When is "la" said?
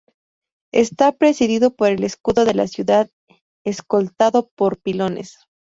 2.55-2.65